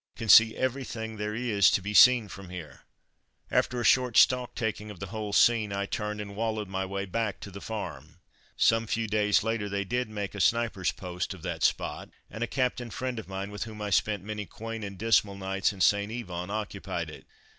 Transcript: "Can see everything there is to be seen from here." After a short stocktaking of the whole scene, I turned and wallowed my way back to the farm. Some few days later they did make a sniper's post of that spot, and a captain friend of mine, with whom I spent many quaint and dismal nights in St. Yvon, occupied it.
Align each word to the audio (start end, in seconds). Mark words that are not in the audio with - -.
"Can 0.15 0.29
see 0.29 0.55
everything 0.57 1.17
there 1.17 1.35
is 1.35 1.69
to 1.69 1.79
be 1.79 1.93
seen 1.93 2.27
from 2.27 2.49
here." 2.49 2.85
After 3.51 3.79
a 3.79 3.83
short 3.83 4.15
stocktaking 4.15 4.89
of 4.89 4.97
the 4.99 5.05
whole 5.13 5.31
scene, 5.31 5.71
I 5.71 5.85
turned 5.85 6.19
and 6.19 6.35
wallowed 6.35 6.67
my 6.67 6.87
way 6.87 7.05
back 7.05 7.39
to 7.41 7.51
the 7.51 7.61
farm. 7.61 8.19
Some 8.57 8.87
few 8.87 9.05
days 9.07 9.43
later 9.43 9.69
they 9.69 9.83
did 9.83 10.09
make 10.09 10.33
a 10.33 10.41
sniper's 10.41 10.91
post 10.91 11.35
of 11.35 11.43
that 11.43 11.61
spot, 11.61 12.09
and 12.31 12.43
a 12.43 12.47
captain 12.47 12.89
friend 12.89 13.19
of 13.19 13.27
mine, 13.27 13.51
with 13.51 13.65
whom 13.65 13.79
I 13.79 13.91
spent 13.91 14.23
many 14.23 14.47
quaint 14.47 14.83
and 14.83 14.97
dismal 14.97 15.35
nights 15.35 15.71
in 15.71 15.81
St. 15.81 16.11
Yvon, 16.11 16.49
occupied 16.49 17.11
it. 17.11 17.27